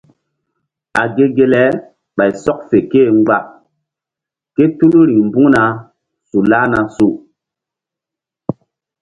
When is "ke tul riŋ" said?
4.55-5.21